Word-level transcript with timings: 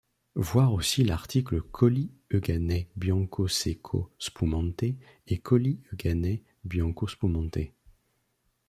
Voir 0.41 0.73
aussi 0.73 1.03
l’article 1.03 1.61
Colli 1.69 2.11
Euganei 2.33 2.87
bianco 2.95 3.45
secco 3.47 4.11
spumante 4.17 4.95
et 5.27 5.37
Colli 5.43 5.79
Euganei 5.93 6.41
bianco 6.63 7.05
spumante. 7.05 7.71